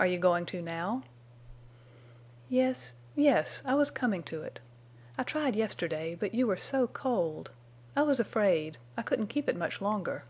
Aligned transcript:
"Are 0.00 0.06
you 0.08 0.18
going 0.18 0.46
to 0.46 0.60
now?" 0.60 1.04
"Yes—yes. 2.48 3.62
I 3.64 3.76
was 3.76 3.88
coming 3.88 4.24
to 4.24 4.42
it. 4.42 4.58
I 5.16 5.22
tried 5.22 5.54
yesterday, 5.54 6.16
but 6.16 6.34
you 6.34 6.48
were 6.48 6.56
so 6.56 6.88
cold. 6.88 7.52
I 7.94 8.02
was 8.02 8.18
afraid. 8.18 8.78
I 8.96 9.02
couldn't 9.02 9.28
keep 9.28 9.48
it 9.48 9.54
much 9.54 9.80
longer." 9.80 10.24